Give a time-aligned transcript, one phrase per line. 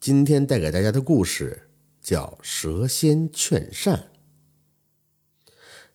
[0.00, 1.68] 今天带给大家的故事
[2.00, 4.08] 叫《蛇仙劝善》。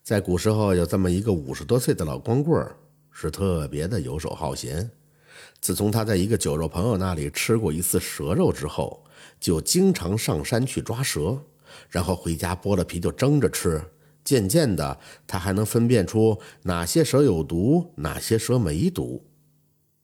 [0.03, 2.63] 在古时候，有这么一个五十多岁的老光棍，
[3.09, 4.91] 是特别的游手好闲。
[5.59, 9.03] 自从他在一个酒肉朋友那里吃过一次蛇肉之后，
[9.39, 11.41] 就经常上山去抓蛇，
[11.89, 13.81] 然后回家剥了皮就蒸着吃。
[14.23, 19.25] 渐渐的，他还能分辨出哪些蛇有毒，哪些蛇没毒。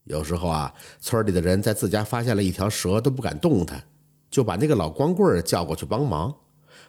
[0.06, 3.86] 有时候啊，村里的人在自家发现了一条蛇都不敢动弹。
[4.32, 6.34] 就把那个老光棍叫过去帮忙，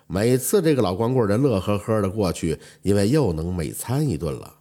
[0.06, 4.54] 每次这个老光棍儿乐呵呵的过去，因为又能美餐一顿了。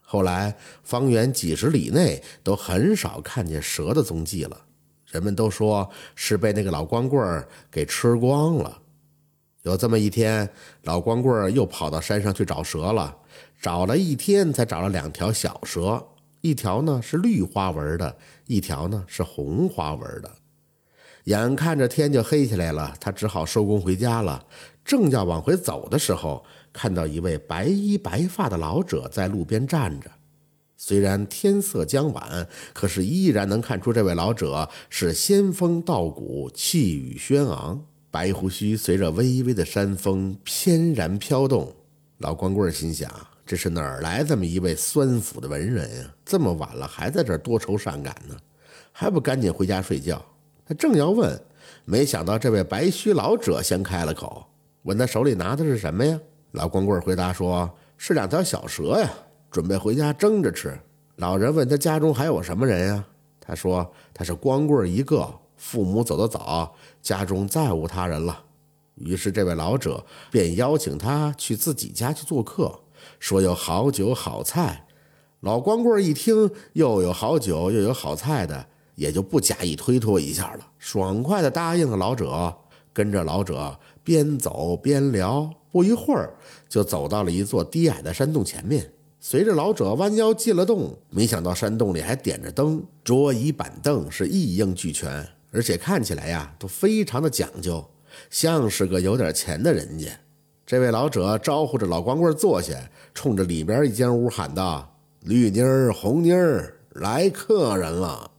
[0.00, 4.60] 后来方圆几十里内都很少看见蛇的踪迹了，
[5.06, 8.82] 人们都说是被那个老光棍儿给吃光了。
[9.62, 10.48] 有这么一天，
[10.82, 13.16] 老光棍儿又跑到山上去找蛇了，
[13.60, 16.04] 找了一天才找了两条小蛇，
[16.40, 18.16] 一条呢是绿花纹的，
[18.46, 20.30] 一条呢是红花纹的。
[21.26, 24.44] 眼看着天就黑起来了，他只好收工回家了。
[24.84, 30.08] 正要往回走的时候，看到一位白衣白发的老者在路边站着。
[30.76, 37.84] 虽然天色将晚，可是依然能看出这位老者是仙风道骨、气宇轩昂。
[38.08, 41.74] 白胡须随着微微的山风翩然飘动。
[42.18, 43.10] 老光棍心想：
[43.44, 46.14] 这是哪儿来这么一位酸腐的文人呀？
[46.24, 48.36] 这么晚了还在这儿多愁善感呢，
[48.92, 50.24] 还不赶紧回家睡觉？
[50.66, 51.40] 他正要问，
[51.84, 54.44] 没想到这位白须老者先开了口，
[54.82, 56.18] 问他手里拿的是什么呀？
[56.52, 59.08] 老光棍回答说：“是两条小蛇呀，
[59.48, 60.76] 准备回家蒸着吃。”
[61.16, 63.04] 老人问他家中还有什么人呀？
[63.40, 68.42] 他说他是光棍一个，父母走得早，家中再无他人了。
[68.96, 72.80] 于是这位老者便邀请他去自己家去做客，
[73.20, 74.88] 说有好酒好菜。
[75.40, 78.66] 老光棍一听，又有好酒又有好菜的。
[78.96, 82.52] 也就不假意推脱一下了，爽快地答应了老者，
[82.92, 86.34] 跟着老者边走边聊，不一会儿
[86.68, 88.90] 就走到了一座低矮的山洞前面。
[89.20, 97.84] 随着老者弯腰进了洞，没想到山洞里还点着灯，桌椅板凳是一应俱全，而且看起来呀都非常的讲究，
[98.30, 100.06] 像是个有点钱的人家。
[100.64, 102.74] 这位老者招呼着老光棍坐下，
[103.12, 108.30] 冲着里边一间屋喊道：“绿妮儿、红妮儿，来客人了。”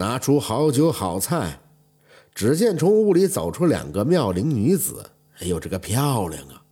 [0.00, 1.60] 拿出好酒好菜，
[2.34, 5.10] 只见从屋里走出两个妙龄女子。
[5.40, 6.62] 哎呦，这个漂亮啊！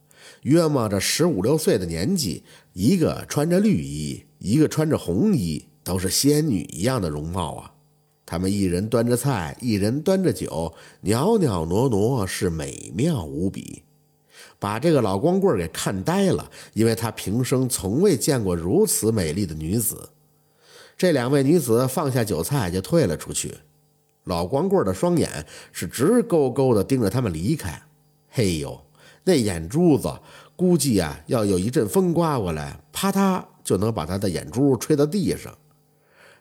[0.44, 7.70] 约摸着十五六岁的年纪，一个穿着绿衣，一个穿着红衣，都是仙女一样的容貌啊。
[8.24, 10.72] 他们一人端着菜，一人端着酒，
[11.02, 13.82] 袅袅挪挪，是美妙无比，
[14.58, 20.08] 把这个老光棍给看呆了，因为他平生从未见过如此美丽的女子。
[20.98, 23.54] 这两位女子放下酒菜就退了出去，
[24.25, 27.81] 老光棍的双眼是直勾勾的盯着他们离开。
[28.28, 28.84] 嘿呦，
[29.22, 30.12] 那眼珠子
[30.56, 35.56] 估计啊，要有一阵风刮过来，啪嗒就能把他的眼珠吹到地上。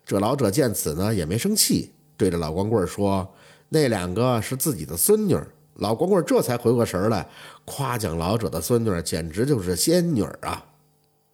[0.03, 3.31] 这老者见此呢，也没生气，对着老光棍说
[3.69, 5.38] ：“那两个是自己的孙女。”
[5.75, 7.29] 老光棍这才回过神来，
[7.63, 10.66] 夸奖老者的孙女简直就是仙女啊。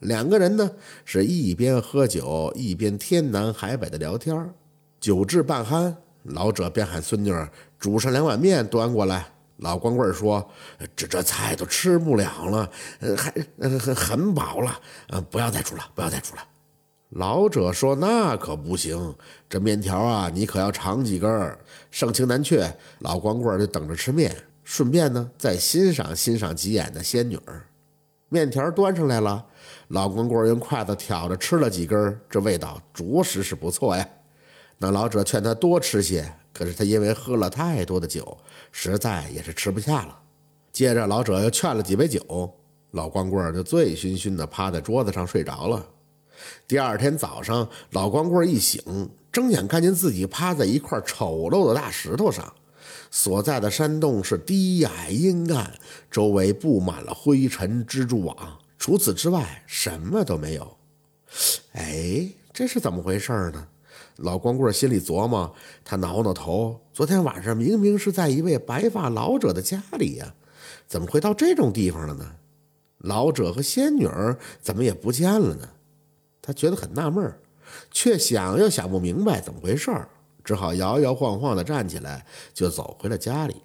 [0.03, 0.71] 两个人呢，
[1.05, 4.53] 是一边喝酒，一边天南海北的聊天
[4.99, 5.93] 酒至半酣，
[6.23, 7.33] 老者便喊孙女
[7.77, 9.27] 煮上两碗面端过来。
[9.57, 10.49] 老光棍说
[10.95, 12.69] ：“这这菜都吃不了了，
[13.15, 13.31] 还
[13.79, 14.79] 很很饱了，
[15.29, 16.43] 不要再煮了，不要再煮了。”
[17.15, 19.15] 老者说：“那可不行，
[19.47, 21.59] 这面条啊，你可要尝几根儿，
[21.91, 27.65] 盛情难却。”老光棍就等着吃面，顺便呢再欣赏欣赏几眼的仙女儿。
[28.33, 29.45] 面条端上来了。
[29.89, 34.09] 老光棍用筷子挑着吃了几根，这味道着实是不错呀。
[34.79, 38.35] 那老者劝他多吃些，可是他因为喝了太多的酒，
[38.71, 40.17] 实在也是吃不下了。
[40.71, 42.51] 接着老者又劝了几杯酒，
[42.91, 45.85] 老光棍就醉醺醺的趴在桌子上睡着了。
[46.67, 48.81] 第二天早上，老光棍一醒，
[49.31, 52.51] 睁眼看见自己趴在一块丑陋的大石头上，
[53.15, 55.71] 所在的山洞是低矮阴暗，
[56.09, 58.35] 周围布满了灰尘蜘蛛网。
[58.79, 60.75] 除此之外，什么都没有。
[61.73, 63.67] 哎，这是怎么回事呢？
[64.15, 65.53] 老光棍心里琢磨，
[65.85, 70.33] 他挠挠头，昨天晚上明明是在一位白发老者的家里呀，
[70.87, 72.37] 怎么会到这种地方了呢？
[72.97, 75.69] 老者和仙女儿怎么也不见了呢？
[76.41, 77.31] 他觉得很纳闷，
[77.91, 80.09] 却想又想不明白怎么回事儿
[80.43, 83.55] 只好摇摇晃晃地站起来，就走回了家里。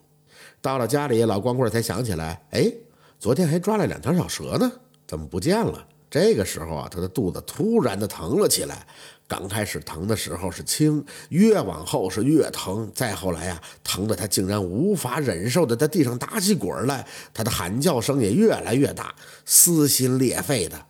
[0.60, 2.72] 到了家里，老光棍才想起来，哎，
[3.18, 4.70] 昨天还抓了两条小蛇呢。
[5.06, 5.86] 怎么不见了？
[6.10, 8.86] 这个时候啊，他的肚子突然的疼了起来。
[9.26, 12.90] 刚开始疼的时候是轻，越往后是越疼。
[12.94, 19.14] 再后来呀，疼得他竟然无法忍受的在地上打起滚来，他的喊叫声也越来越大，
[19.44, 20.87] 撕心裂肺的。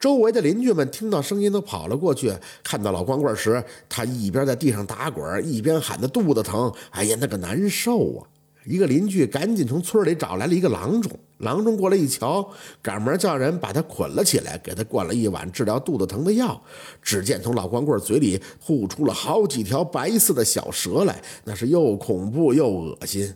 [0.00, 6.72] 周围的邻居们听到声音都跑了过去，看到老光棍时，他一边在地上打滚，一边喊的肚子疼。
[6.90, 8.26] 哎呀，那个难受啊！
[8.64, 12.50] 一个邻居赶紧从村里找来了一个郎中，郎中过来一瞧，
[12.80, 16.58] 赶忙叫人把他捆了起来，给他灌了一碗治疗肚子疼的药。
[17.02, 23.34] 只见从老光棍嘴里吐出了好几条白色的小蛇来，那是又恐怖又恶心。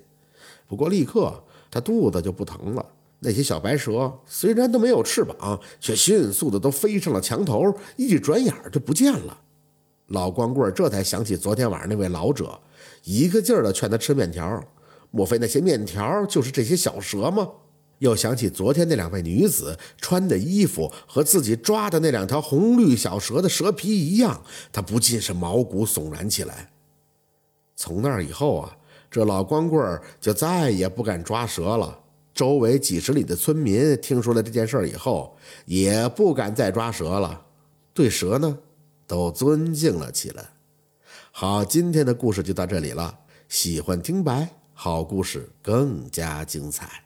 [0.67, 2.87] 不过立刻他肚子就不疼了。
[3.25, 9.41] 那些小白蛇虽然都没有翅膀，却迅速的都飞上了墙头，一转眼就不见了。
[10.09, 12.61] 老光棍这才想起昨天晚上那位老者，
[13.05, 14.62] 一个劲儿的劝他吃面条。
[15.11, 17.49] 莫非那些面条就是这些小蛇吗？
[18.00, 24.43] 又想起昨天那两位女子穿的衣服和自己抓的那两条红绿小蛇的蛇皮一样，
[24.73, 26.70] 他不禁是毛骨悚然起来。
[27.77, 28.77] 从那以后啊，
[29.11, 32.00] 这老光棍就再也不敢抓蛇了。
[32.34, 35.36] 周围几十里的村民听说了这件事以后，
[35.66, 37.46] 也不敢再抓蛇了，
[37.92, 38.58] 对蛇呢，
[39.06, 40.44] 都尊敬了起来。
[41.31, 43.20] 好，今天的故事就到这里了。
[43.48, 44.48] 喜欢听白。
[44.76, 47.04] 好故事更加精彩。